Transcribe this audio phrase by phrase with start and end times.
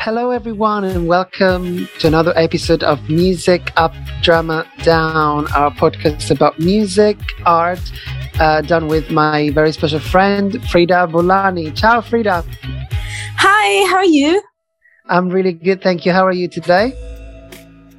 [0.00, 6.56] Hello, everyone, and welcome to another episode of Music Up, Drama Down, our podcast about
[6.60, 7.80] music, art,
[8.38, 11.76] uh, done with my very special friend, Frida Bolani.
[11.76, 12.44] Ciao, Frida.
[13.38, 14.40] Hi, how are you?
[15.06, 16.12] I'm really good, thank you.
[16.12, 16.92] How are you today?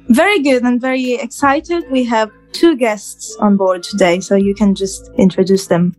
[0.08, 1.84] Very good and very excited.
[1.90, 5.94] We have two guests on board today, so you can just introduce them.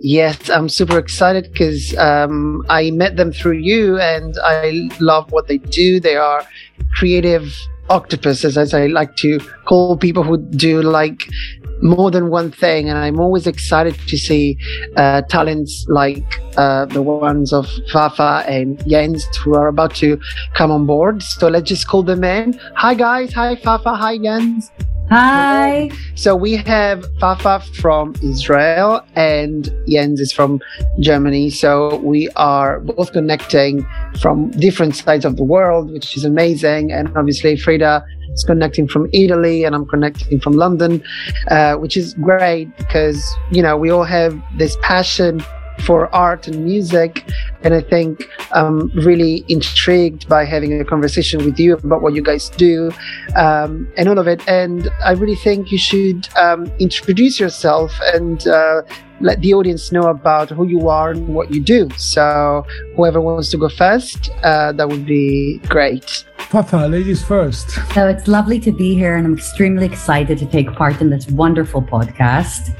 [0.00, 5.48] Yes, I'm super excited because um, I met them through you and I love what
[5.48, 6.00] they do.
[6.00, 6.46] They are
[6.94, 7.56] creative
[7.88, 11.28] octopuses, as I like to call people who do like
[11.82, 12.88] more than one thing.
[12.88, 14.58] And I'm always excited to see
[14.96, 16.24] uh, talents like
[16.56, 20.18] uh, the ones of Fafa and Jens who are about to
[20.54, 21.22] come on board.
[21.22, 22.58] So let's just call them in.
[22.74, 23.32] Hi, guys.
[23.32, 23.94] Hi, Fafa.
[23.94, 24.70] Hi, Jens.
[25.08, 25.88] Hi.
[26.16, 30.60] So we have Fafa from Israel and Jens is from
[30.98, 31.48] Germany.
[31.50, 33.86] So we are both connecting
[34.20, 36.90] from different sides of the world, which is amazing.
[36.90, 41.02] And obviously, Frida is connecting from Italy and I'm connecting from London,
[41.48, 45.42] uh, which is great because, you know, we all have this passion
[45.80, 47.28] for art and music.
[47.62, 52.22] And I think I'm really intrigued by having a conversation with you about what you
[52.22, 52.90] guys do
[53.36, 54.46] um, and all of it.
[54.48, 58.82] And I really think you should um, introduce yourself and uh,
[59.20, 61.88] let the audience know about who you are and what you do.
[61.96, 66.24] So, whoever wants to go first, uh, that would be great.
[66.38, 67.70] Fafa, ladies first.
[67.94, 71.26] So, it's lovely to be here, and I'm extremely excited to take part in this
[71.28, 72.74] wonderful podcast.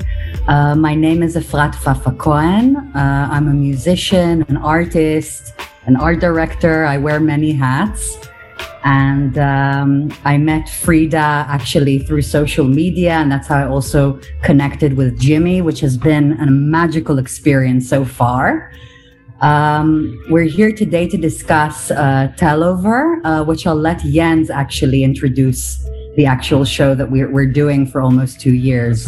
[0.48, 2.76] Uh, my name is Efrat Fafa Cohen.
[2.76, 5.54] Uh, I'm a musician, an artist,
[5.86, 6.84] an art director.
[6.84, 8.18] I wear many hats.
[8.84, 11.16] And um, I met Frida
[11.48, 16.32] actually through social media, and that's how I also connected with Jimmy, which has been
[16.40, 18.72] a magical experience so far.
[19.40, 25.84] Um, we're here today to discuss uh, Telover, uh, which I'll let Jens actually introduce
[26.16, 29.06] the actual show that we're, we're doing for almost two years.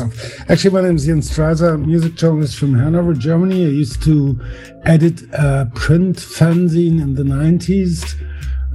[0.48, 3.64] Actually, my name is Jens Streiser, music journalist from Hanover, Germany.
[3.64, 4.39] I used to
[4.85, 8.14] edit a print fanzine in the 90s.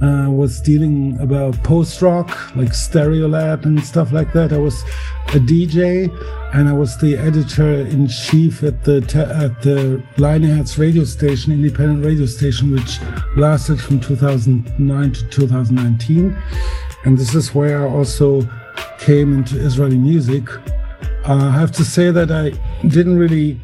[0.02, 4.52] Uh, was dealing about post rock like Stereolab and stuff like that.
[4.52, 4.82] I was
[5.28, 6.10] a DJ
[6.52, 11.52] and I was the editor in chief at the te- at the Leinehertz radio station,
[11.52, 12.98] independent radio station, which
[13.36, 16.36] lasted from 2009 to 2019.
[17.04, 18.48] And this is where I also
[18.98, 20.48] came into Israeli music.
[21.26, 22.50] Uh, I have to say that I
[22.88, 23.60] didn't really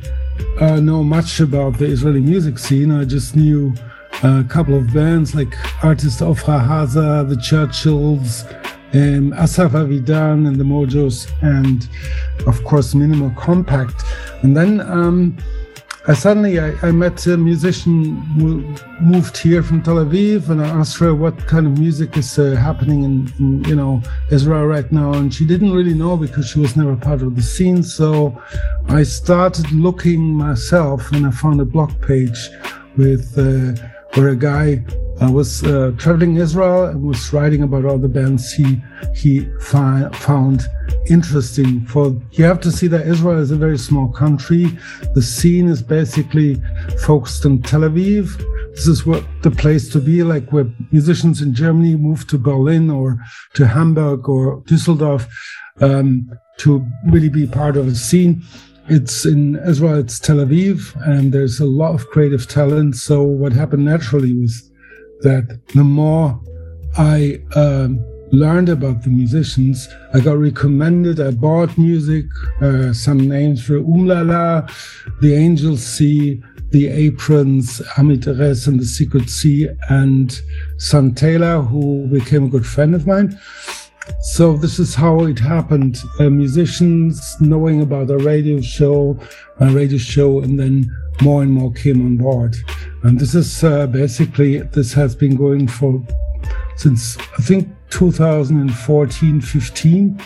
[0.61, 2.91] uh, know much about the Israeli music scene.
[2.91, 3.75] I just knew
[4.23, 8.45] a couple of bands like artist Ofra Haza, the Churchills,
[8.93, 11.89] um, Asaf Avidan and the Mojos, and
[12.47, 14.03] of course Minimal Compact.
[14.43, 15.37] And then um,
[16.09, 18.63] I suddenly I, I, met a musician who
[19.03, 22.57] moved here from Tel Aviv, and I asked her what kind of music is uh,
[22.57, 26.59] happening in, in, you know Israel right now, and she didn't really know because she
[26.59, 27.83] was never part of the scene.
[27.83, 28.41] So
[28.89, 32.49] I started looking myself, and I found a blog page
[32.97, 33.37] with.
[33.37, 34.83] Uh, where a guy
[35.21, 38.81] uh, was uh, traveling Israel and was writing about all the bands he
[39.15, 40.67] he fi- found
[41.09, 41.85] interesting.
[41.87, 44.67] For you have to see that Israel is a very small country.
[45.15, 46.61] The scene is basically
[47.01, 48.39] focused on Tel Aviv.
[48.75, 52.91] This is what the place to be, like where musicians in Germany move to Berlin
[52.91, 53.19] or
[53.55, 55.29] to Hamburg or Düsseldorf
[55.81, 58.43] um, to really be part of a scene
[58.91, 62.97] it's in Israel, it's Tel Aviv, and there's a lot of creative talent.
[62.97, 64.71] So what happened naturally was
[65.21, 66.41] that the more
[66.99, 71.21] I um, learned about the musicians, I got recommended.
[71.21, 72.27] I bought music,
[72.61, 74.69] uh, some names for Umlala,
[75.21, 80.41] the Angelcy, the Aprons, Amit and the Secret Sea, and
[80.79, 83.39] Sun Tailor, who became a good friend of mine.
[84.21, 85.99] So this is how it happened.
[86.19, 89.19] Uh, musicians knowing about a radio show,
[89.61, 90.91] a radio show, and then
[91.23, 92.57] more and more came on board.
[93.03, 96.03] And this is uh, basically this has been going for
[96.77, 100.21] since I think 2014, 15.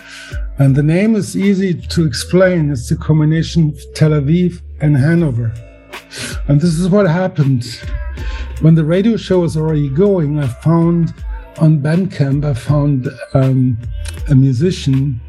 [0.59, 2.70] And the name is easy to explain.
[2.70, 5.53] It's the combination of Tel Aviv and Hanover.
[6.47, 7.65] And this is what happened.
[8.61, 11.12] When the radio show was already going, I found
[11.59, 13.79] on Bandcamp, I found um,
[14.29, 15.21] a musician.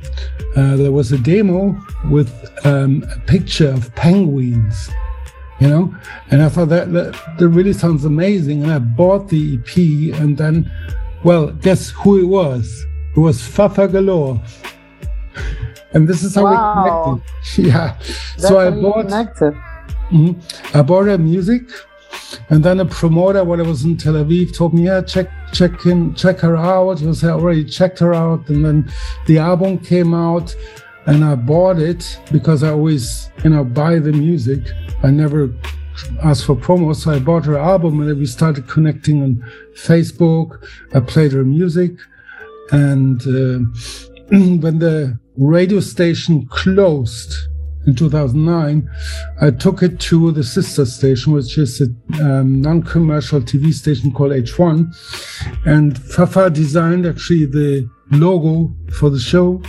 [0.56, 1.77] Uh, there was a demo
[2.10, 2.31] with
[2.66, 4.89] um, a picture of penguins,
[5.60, 5.95] you know,
[6.31, 8.63] and I thought that, that, that really sounds amazing.
[8.63, 10.72] And I bought the EP, and then,
[11.24, 12.86] well, guess who it was?
[13.16, 14.42] It was Fafa Galore.
[15.94, 17.13] And this is how wow.
[17.16, 17.66] we connected.
[17.66, 17.98] Yeah.
[17.98, 19.06] That's so I bought.
[19.06, 19.54] Connected.
[20.12, 21.63] Mm-hmm, I bought her music
[22.50, 25.85] And then a promoter, when I was in Tel Aviv, told me, "Yeah, check, check
[25.85, 28.91] in, check her out." He was I already checked her out, and then
[29.25, 30.56] the album came out,
[31.07, 34.59] and I bought it because I always, you know, buy the music.
[35.03, 35.51] I never
[36.23, 39.44] asked for promo, so I bought her album, and then we started connecting on
[39.75, 40.63] Facebook.
[40.94, 41.94] I played her music,
[42.71, 43.59] and uh,
[44.62, 47.50] when the radio station closed
[47.88, 48.90] in 2009,
[49.42, 51.86] I took it to the sister station, which is a
[52.24, 54.94] um, non-commercial TV station called H1.
[55.66, 59.62] And Fafa designed actually the logo for the show.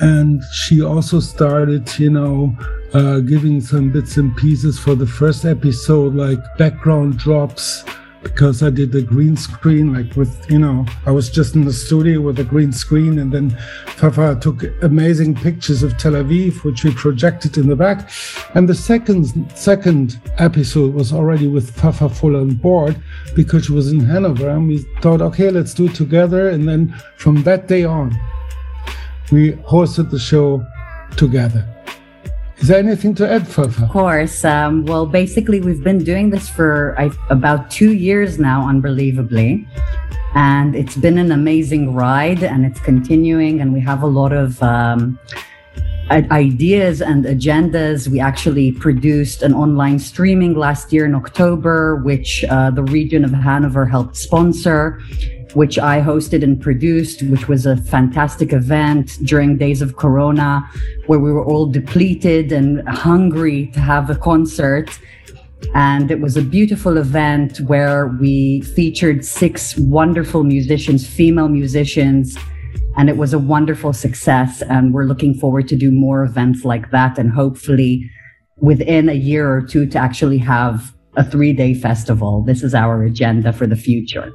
[0.00, 2.56] And she also started, you know,
[2.94, 7.84] uh, giving some bits and pieces for the first episode, like background drops,
[8.22, 11.72] because I did the green screen, like with, you know, I was just in the
[11.72, 13.50] studio with a green screen, and then
[13.86, 18.10] Fafa took amazing pictures of Tel Aviv, which we projected in the back.
[18.54, 23.00] And the second second episode was already with Fafa full on board
[23.34, 26.48] because she was in Hanover, and we thought, okay, let's do it together.
[26.48, 28.18] And then from that day on,
[29.30, 30.66] we hosted the show
[31.16, 31.77] together.
[32.60, 33.84] Is there anything to add, Fafa?
[33.84, 34.44] Of course.
[34.44, 39.66] Um, well, basically, we've been doing this for I, about two years now, unbelievably.
[40.34, 43.60] And it's been an amazing ride and it's continuing.
[43.60, 45.18] And we have a lot of um,
[46.10, 48.08] ideas and agendas.
[48.08, 53.32] We actually produced an online streaming last year in October, which uh, the region of
[53.32, 55.00] Hanover helped sponsor
[55.58, 60.50] which I hosted and produced, which was a fantastic event during days of Corona,
[61.08, 64.88] where we were all depleted and hungry to have a concert.
[65.74, 72.38] And it was a beautiful event where we featured six wonderful musicians, female musicians,
[72.96, 74.62] and it was a wonderful success.
[74.62, 78.08] And we're looking forward to do more events like that, and hopefully
[78.58, 82.44] within a year or two to actually have a three day festival.
[82.44, 84.32] This is our agenda for the future.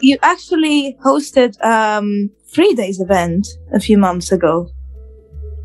[0.00, 4.70] You actually hosted um three days event a few months ago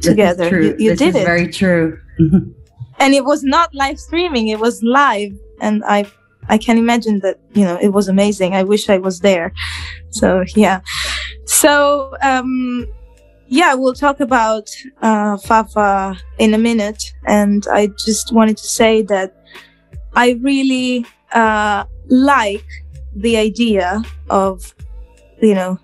[0.02, 0.62] together.
[0.62, 1.26] You, you did it.
[1.26, 2.00] Very true.
[3.00, 6.06] and it was not live streaming; it was live, and I
[6.50, 8.54] I can imagine that you know it was amazing.
[8.54, 9.54] I wish I was there.
[10.10, 10.82] So yeah.
[11.46, 12.86] So um,
[13.48, 14.70] yeah, we'll talk about
[15.02, 19.36] uh, Fafa in a minute, and I just wanted to say that
[20.14, 22.66] I really uh, like
[23.16, 24.74] the idea of,
[25.42, 25.80] you know,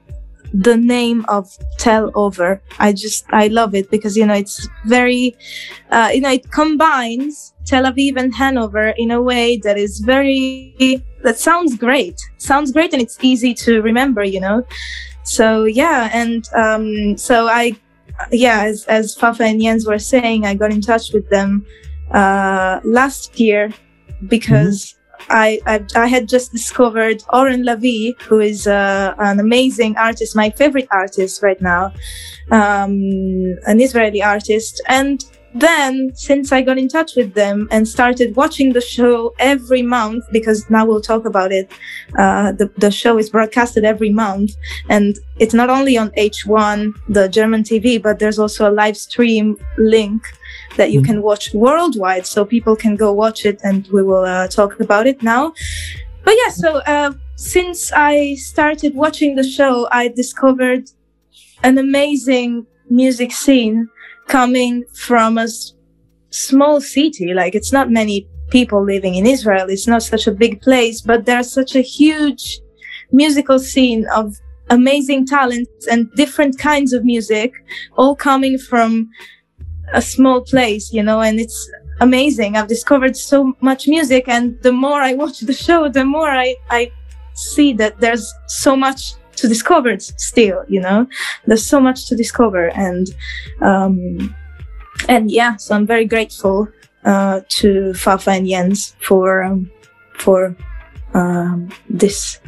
[0.53, 2.61] the name of Telover.
[2.79, 5.35] I just, I love it because, you know, it's very,
[5.91, 11.03] uh, you know, it combines Tel Aviv and Hanover in a way that is very,
[11.23, 12.19] that sounds great.
[12.37, 14.65] Sounds great and it's easy to remember, you know?
[15.23, 16.09] So, yeah.
[16.13, 17.75] And um, so I,
[18.31, 21.65] yeah, as, as Fafa and Jens were saying, I got in touch with them
[22.11, 23.73] uh, last year
[24.27, 24.96] because.
[25.29, 30.49] I, I, I had just discovered Oren Lavie, who is uh, an amazing artist, my
[30.51, 31.93] favorite artist right now,
[32.51, 32.91] um,
[33.65, 34.81] an Israeli artist.
[34.87, 35.23] And
[35.59, 40.25] then, since I got in touch with them and started watching the show every month,
[40.31, 41.71] because now we'll talk about it,
[42.17, 44.55] uh, the, the show is broadcasted every month.
[44.89, 49.57] And it's not only on H1, the German TV, but there's also a live stream
[49.77, 50.21] link
[50.75, 51.13] that you mm-hmm.
[51.13, 52.25] can watch worldwide.
[52.25, 55.53] So people can go watch it and we will uh, talk about it now.
[56.23, 60.89] But yeah, so uh, since I started watching the show, I discovered
[61.63, 63.89] an amazing music scene
[64.27, 65.73] coming from a s-
[66.29, 67.33] small city.
[67.33, 69.67] Like it's not many people living in Israel.
[69.69, 72.59] It's not such a big place, but there's such a huge
[73.11, 74.35] musical scene of
[74.69, 77.53] amazing talents and different kinds of music,
[77.97, 79.09] all coming from
[79.93, 81.69] a small place, you know, and it's
[82.01, 82.57] amazing.
[82.57, 86.55] I've discovered so much music, and the more I watch the show, the more I,
[86.69, 86.91] I
[87.33, 91.07] see that there's so much to discover still, you know,
[91.45, 92.69] there's so much to discover.
[92.75, 93.07] And,
[93.61, 94.35] um,
[95.07, 96.67] and yeah, so I'm very grateful,
[97.05, 99.71] uh, to Fafa and Jens for, um,
[100.15, 100.55] for,
[101.13, 102.39] um, this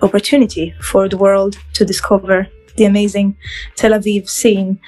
[0.00, 3.36] opportunity for the world to discover the amazing
[3.76, 4.78] Tel Aviv scene.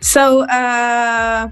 [0.00, 1.48] So, uh,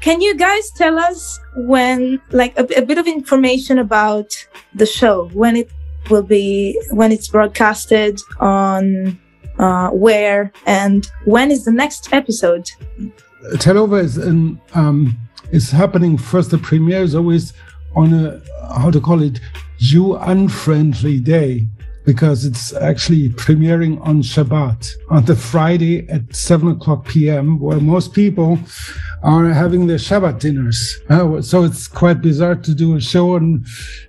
[0.00, 4.34] can you guys tell us when, like, a, a, bit of information about
[4.74, 5.70] the show, when it
[6.10, 9.18] will be, when it's broadcasted on
[9.58, 12.70] uh, where, and when is the next episode?
[13.58, 15.16] Tel Aviv is in, um,
[15.50, 16.50] is happening first.
[16.50, 17.52] The premiere is always
[17.94, 18.40] on a
[18.74, 19.40] how to call it
[19.78, 21.66] Jew unfriendly day
[22.04, 28.12] because it's actually premiering on Shabbat on the Friday at 7 o'clock p.m., where most
[28.12, 28.58] people
[29.22, 30.98] are having their Shabbat dinners.
[31.08, 33.64] Uh, so it's quite bizarre to do a show on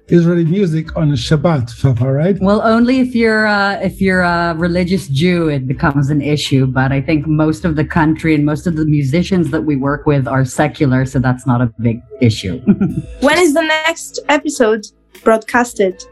[0.08, 2.38] Israeli music on a Shabbat, Fafa, right?
[2.42, 6.66] Well, only if you're uh, if you're a religious Jew, it becomes an issue.
[6.66, 10.06] But I think most of the country and most of the musicians that we work
[10.06, 12.60] with are secular, so that's not a big issue.
[13.22, 14.86] when is the next episode
[15.24, 16.04] broadcasted?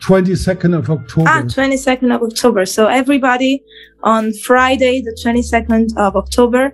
[0.00, 1.28] 22nd of October.
[1.28, 2.66] Ah, 22nd of October.
[2.66, 3.62] So everybody
[4.02, 6.72] on Friday, the 22nd of October,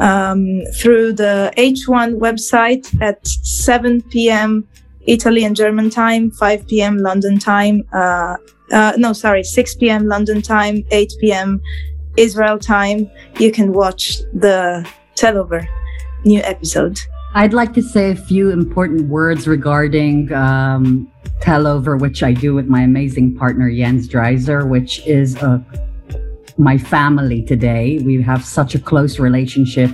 [0.00, 4.66] um, through the H1 website at 7 p.m.
[5.06, 6.98] Italy and German time, 5 p.m.
[6.98, 7.82] London time.
[7.92, 8.36] Uh,
[8.72, 10.06] uh, no, sorry, 6 p.m.
[10.06, 11.60] London time, 8 p.m.
[12.16, 13.10] Israel time.
[13.38, 15.66] You can watch the Telover
[16.24, 17.00] new episode.
[17.36, 21.10] I'd like to say a few important words regarding um,
[21.40, 25.60] Telover, which I do with my amazing partner Jens Dreiser, which is a,
[26.58, 27.98] my family today.
[27.98, 29.90] We have such a close relationship,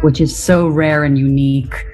[0.00, 1.84] which is so rare and unique.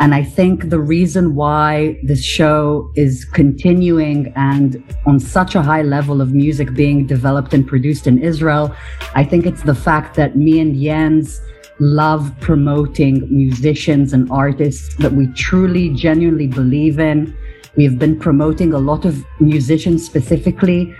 [0.00, 5.82] And I think the reason why this show is continuing and on such a high
[5.82, 8.74] level of music being developed and produced in Israel,
[9.14, 11.40] I think it's the fact that me and Jens
[11.80, 17.34] love promoting musicians and artists that we truly, genuinely believe in.
[17.76, 20.94] We've been promoting a lot of musicians specifically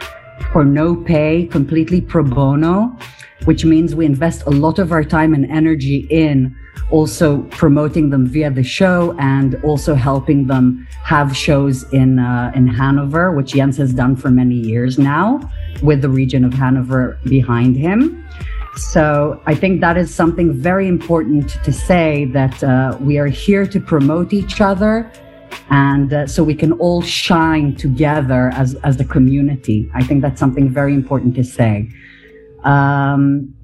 [0.52, 2.96] for no pay, completely pro bono,
[3.44, 6.56] which means we invest a lot of our time and energy in
[6.90, 12.66] also promoting them via the show and also helping them have shows in uh, in
[12.66, 15.40] Hanover, which Jens has done for many years now,
[15.82, 18.24] with the region of Hanover behind him.
[18.76, 23.66] So I think that is something very important to say that uh, we are here
[23.66, 25.10] to promote each other
[25.70, 29.90] and uh, so we can all shine together as, as a community.
[29.94, 31.88] I think that's something very important to say.
[32.64, 33.54] Um,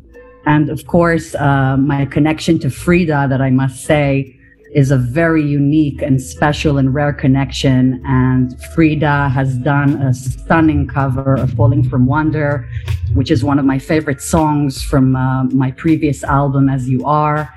[0.47, 4.39] and of course, uh, my connection to Frida that I must say
[4.73, 8.01] is a very unique and special and rare connection.
[8.07, 12.69] And Frida has done a stunning cover of Falling from Wonder,
[13.17, 17.53] which is one of my favorite songs from uh, my previous album, As You Are.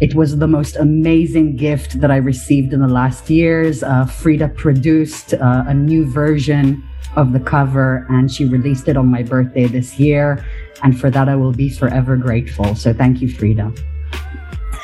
[0.00, 3.82] It was the most amazing gift that I received in the last years.
[3.82, 6.82] Uh, Frida produced uh, a new version
[7.16, 10.44] of the cover and she released it on my birthday this year.
[10.82, 12.74] And for that, I will be forever grateful.
[12.74, 13.72] So thank you, Frida.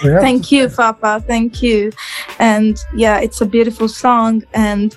[0.04, 0.20] Yeah.
[0.20, 1.24] Thank you, Fafa.
[1.26, 1.90] Thank you.
[2.38, 4.44] And yeah, it's a beautiful song.
[4.54, 4.96] And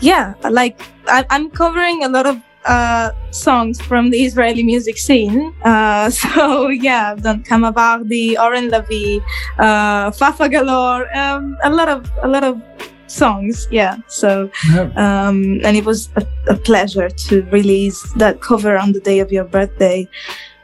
[0.00, 5.54] yeah, like I, am covering a lot of uh, songs from the Israeli music scene.
[5.64, 9.20] Uh, so yeah, I've done Kama Vardi, Oren Lavie,
[9.58, 12.60] uh, Fafa Galore, um, a lot of a lot of
[13.06, 13.66] songs.
[13.70, 13.96] Yeah.
[14.08, 14.50] So
[14.96, 19.32] um, and it was a, a, pleasure to release that cover on the day of
[19.32, 20.08] your birthday.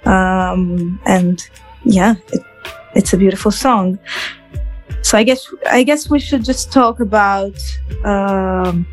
[0.04, 1.40] Um, and
[1.84, 2.42] yeah, it,
[2.94, 3.98] it's a beautiful song.
[5.02, 7.56] So I guess I guess we should just talk about
[8.04, 8.86] um,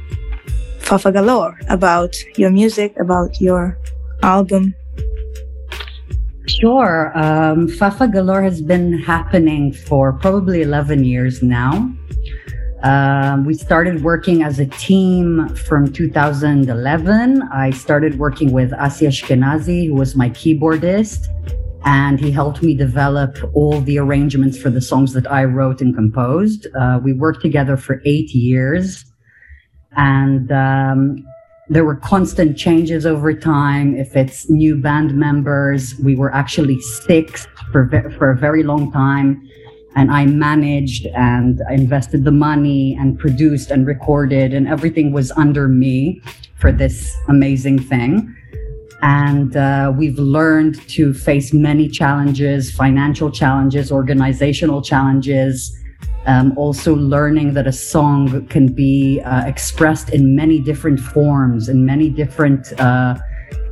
[0.91, 3.77] Fafa Galore, about your music, about your
[4.23, 4.75] album.
[6.49, 7.17] Sure.
[7.17, 11.89] Um, Fafa Galore has been happening for probably 11 years now.
[12.83, 17.41] Um, we started working as a team from 2011.
[17.43, 21.29] I started working with Asi Ashkenazi, who was my keyboardist
[21.85, 25.95] and he helped me develop all the arrangements for the songs that I wrote and
[25.95, 26.67] composed.
[26.75, 29.10] Uh, we worked together for eight years,
[29.95, 31.25] and um,
[31.69, 33.95] there were constant changes over time.
[33.95, 38.91] If it's new band members, we were actually six for ve- for a very long
[38.91, 39.47] time,
[39.95, 45.67] and I managed and invested the money and produced and recorded, and everything was under
[45.67, 46.21] me
[46.55, 48.35] for this amazing thing.
[49.01, 55.75] And uh, we've learned to face many challenges, financial challenges, organizational challenges.
[56.27, 61.85] Um, also learning that a song can be uh, expressed in many different forms, in
[61.85, 63.15] many different uh,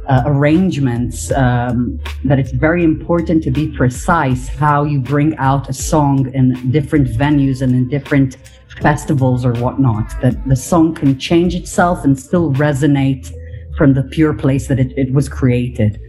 [0.08, 1.32] uh arrangements.
[1.32, 6.72] Um, that it's very important to be precise how you bring out a song in
[6.72, 8.38] different venues and in different
[8.82, 10.20] festivals or whatnot.
[10.22, 13.32] That the song can change itself and still resonate
[13.78, 16.02] from the pure place that it, it was created.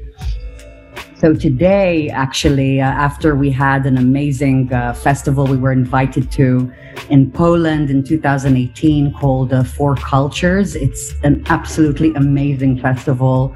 [1.21, 6.73] So today, actually, uh, after we had an amazing uh, festival we were invited to
[7.11, 13.55] in Poland in 2018 called uh, Four Cultures, it's an absolutely amazing festival.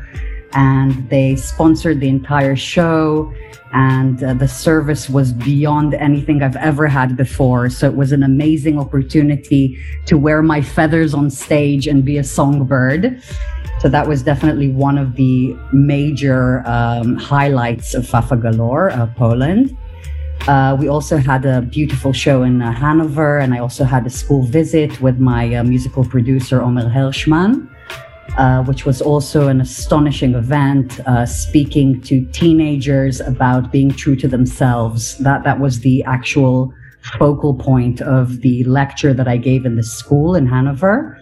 [0.52, 3.33] and they sponsored the entire show
[3.73, 7.71] and uh, the service was beyond anything I've ever had before.
[7.71, 12.25] So it was an amazing opportunity to wear my feathers on stage and be a
[12.25, 13.23] songbird.
[13.81, 19.76] So that was definitely one of the major um, highlights of Fafa Galore, uh, Poland.
[20.49, 24.11] Uh, we also had a beautiful show in uh, Hanover, and I also had a
[24.11, 27.69] school visit with my uh, musical producer, Omer Hershman
[28.37, 34.26] uh, which was also an astonishing event, uh, speaking to teenagers about being true to
[34.26, 35.16] themselves.
[35.19, 36.75] That that was the actual
[37.19, 41.21] focal point of the lecture that I gave in the school in Hanover.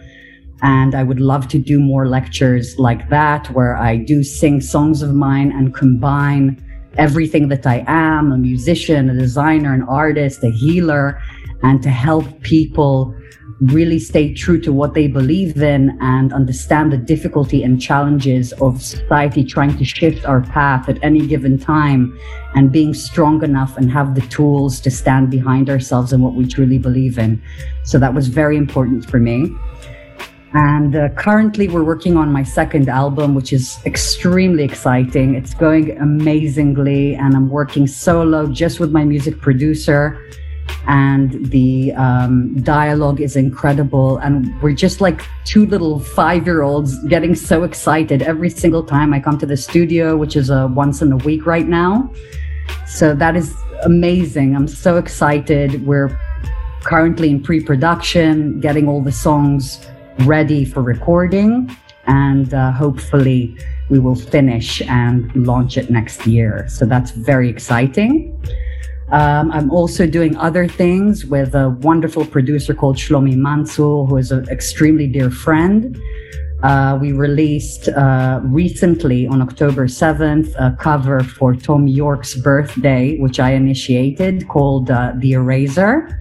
[0.63, 5.01] And I would love to do more lectures like that, where I do sing songs
[5.01, 6.63] of mine and combine
[6.97, 11.21] everything that I am a musician, a designer, an artist, a healer
[11.63, 13.15] and to help people
[13.61, 18.81] really stay true to what they believe in and understand the difficulty and challenges of
[18.81, 22.17] society trying to shift our path at any given time
[22.55, 26.45] and being strong enough and have the tools to stand behind ourselves and what we
[26.45, 27.41] truly believe in.
[27.83, 29.55] So that was very important for me.
[30.53, 35.33] And uh, currently, we're working on my second album, which is extremely exciting.
[35.33, 40.19] It's going amazingly, and I'm working solo just with my music producer
[40.87, 44.17] and the um, dialogue is incredible.
[44.17, 49.13] And we're just like two little five year olds getting so excited every single time
[49.13, 52.11] I come to the studio, which is a once in a week right now.
[52.85, 54.55] So that is amazing.
[54.55, 55.85] I'm so excited.
[55.85, 56.17] We're
[56.83, 59.87] currently in pre production, getting all the songs
[60.19, 61.75] ready for recording,
[62.07, 63.55] and uh, hopefully
[63.89, 66.65] we will finish and launch it next year.
[66.69, 68.39] So that's very exciting.
[69.11, 74.31] Um, I'm also doing other things with a wonderful producer called Shlomi Mansur, who is
[74.31, 76.01] an extremely dear friend.
[76.63, 83.37] Uh, we released uh, recently on October 7th a cover for Thom Yorke's birthday, which
[83.37, 86.17] I initiated called uh, The Eraser.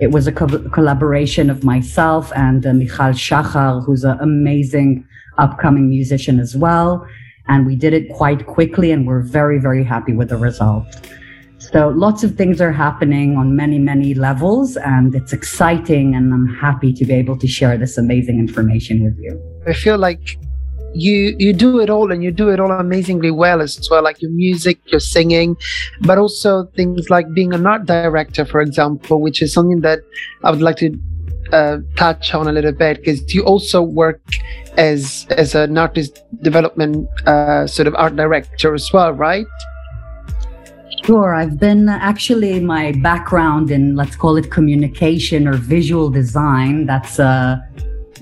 [0.00, 5.06] It was a co- collaboration of myself and uh, Michal Shachar, who's an amazing
[5.36, 7.06] upcoming musician as well.
[7.48, 10.86] And we did it quite quickly, and we're very, very happy with the result.
[11.58, 16.14] So lots of things are happening on many, many levels, and it's exciting.
[16.14, 19.51] And I'm happy to be able to share this amazing information with you.
[19.66, 20.38] I feel like
[20.94, 24.20] you you do it all and you do it all amazingly well as well like
[24.20, 25.56] your music your singing
[26.02, 30.00] but also things like being an art director for example which is something that
[30.44, 30.98] i would like to
[31.52, 34.20] uh, touch on a little bit because you also work
[34.76, 39.46] as as an artist development uh, sort of art director as well right
[41.04, 41.34] Sure.
[41.34, 46.86] I've been actually my background in, let's call it communication or visual design.
[46.86, 47.58] That's uh,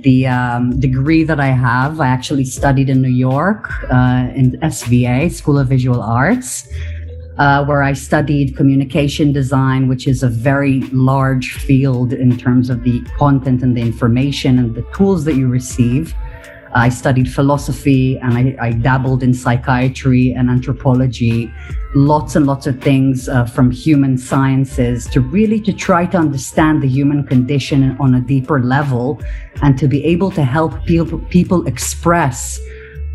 [0.02, 2.00] the um, degree that I have.
[2.00, 6.68] I actually studied in New York uh, in SVA, School of Visual Arts,
[7.38, 12.82] uh, where I studied communication design, which is a very large field in terms of
[12.84, 16.14] the content and the information and the tools that you receive.
[16.72, 21.52] I studied philosophy and I, I, dabbled in psychiatry and anthropology,
[21.94, 26.82] lots and lots of things uh, from human sciences to really to try to understand
[26.82, 29.20] the human condition on a deeper level
[29.62, 32.60] and to be able to help people, people express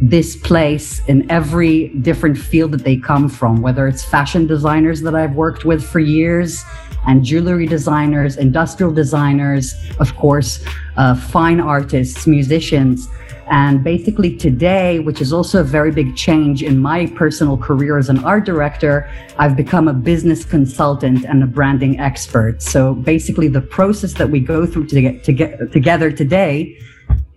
[0.02, 5.16] this place in every different field that they come from, whether it's fashion designers that
[5.16, 6.62] I've worked with for years
[7.08, 10.62] and jewelry designers, industrial designers, of course,
[10.98, 13.08] uh, fine artists, musicians
[13.52, 18.10] and basically today, which is also a very big change in my personal career as
[18.10, 22.62] an art director, I've become a business consultant and a branding expert.
[22.62, 26.78] So basically the process that we go through to get, to get together today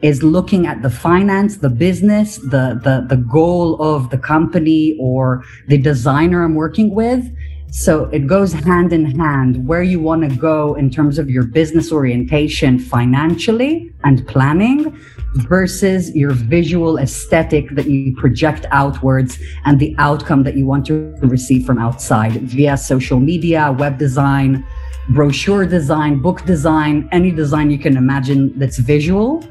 [0.00, 5.44] is looking at the finance, the business, the, the, the goal of the company or
[5.66, 7.24] the designer I'm working with.
[7.70, 11.44] So it goes hand in hand where you want to go in terms of your
[11.44, 14.98] business orientation financially and planning
[15.34, 21.14] versus your visual aesthetic that you project outwards and the outcome that you want to
[21.20, 24.64] receive from outside via social media, web design,
[25.10, 29.44] brochure design, book design, any design you can imagine that's visual.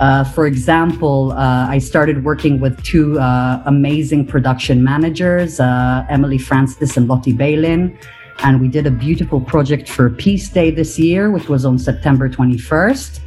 [0.00, 6.38] Uh, for example, uh, I started working with two uh, amazing production managers, uh, Emily
[6.38, 7.98] Francis and Lottie Balin.
[8.44, 12.28] And we did a beautiful project for Peace Day this year, which was on September
[12.28, 13.18] 21st.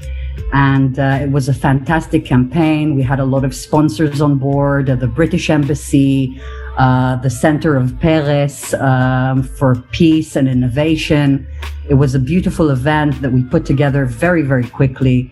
[0.53, 2.95] And uh, it was a fantastic campaign.
[2.95, 6.41] We had a lot of sponsors on board, the British Embassy,
[6.77, 11.45] the Center of Peres um, for Peace and Innovation.
[11.89, 15.29] It was a beautiful event that we put together very, very quickly.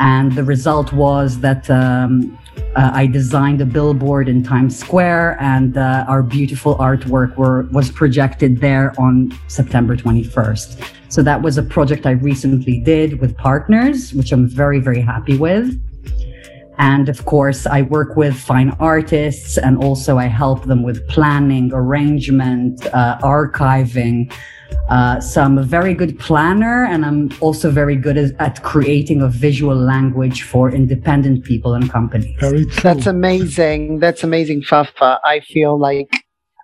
[0.00, 2.36] And the result was that um,
[2.74, 7.90] uh, I designed a billboard in Times Square, and uh, our beautiful artwork were, was
[7.90, 10.82] projected there on September 21st.
[11.10, 15.36] So that was a project I recently did with partners, which I'm very, very happy
[15.36, 15.78] with.
[16.78, 21.72] And of course, I work with fine artists and also I help them with planning,
[21.74, 24.32] arrangement, uh, archiving.
[24.88, 29.22] Uh, so I'm a very good planner and I'm also very good at, at, creating
[29.22, 32.34] a visual language for independent people and companies.
[32.40, 32.82] Very true.
[32.82, 34.00] That's amazing.
[34.00, 35.20] That's amazing, Fafa.
[35.24, 36.10] I feel like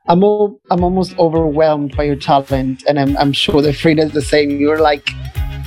[0.09, 4.23] I'm all, I'm almost overwhelmed by your talent, and I'm, I'm sure that Frida's the
[4.23, 4.51] same.
[4.59, 5.11] You're like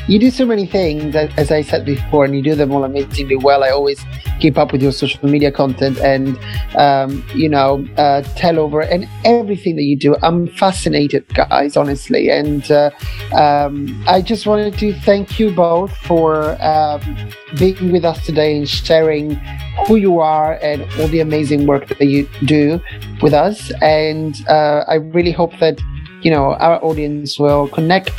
[0.09, 3.35] you do so many things, as I said before, and you do them all amazingly
[3.35, 3.63] well.
[3.63, 4.03] I always
[4.39, 6.35] keep up with your social media content and,
[6.75, 10.15] um, you know, uh, Telover and everything that you do.
[10.23, 12.31] I'm fascinated, guys, honestly.
[12.31, 12.89] And uh,
[13.35, 17.01] um, I just wanted to thank you both for um,
[17.59, 19.35] being with us today and sharing
[19.85, 22.81] who you are and all the amazing work that you do
[23.21, 23.71] with us.
[23.83, 25.79] And uh, I really hope that,
[26.23, 28.09] you know, our audience will connect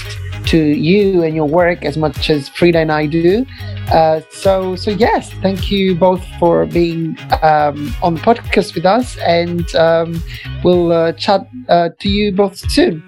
[0.51, 3.47] to you and your work as much as Frida and I do.
[3.93, 9.17] Uh, so, so yes, thank you both for being um, on the podcast with us,
[9.19, 10.21] and um,
[10.65, 13.03] we'll uh, chat uh, to you both soon.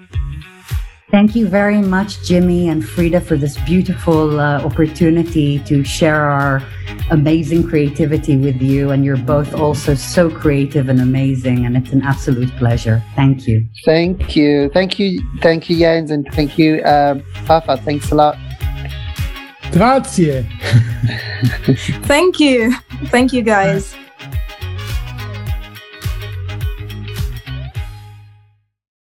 [1.13, 6.63] Thank you very much, Jimmy and Frida, for this beautiful uh, opportunity to share our
[7.11, 8.89] amazing creativity with you.
[8.89, 13.03] And you're both also so creative and amazing, and it's an absolute pleasure.
[13.15, 13.63] Thank you.
[13.85, 14.69] Thank you.
[14.69, 15.21] Thank you.
[15.39, 17.77] Thank you, Jens, and thank you, uh, Fafa.
[17.77, 18.35] Thanks a lot.
[19.71, 20.41] Grazie.
[22.09, 22.73] thank you.
[23.11, 23.95] Thank you, guys.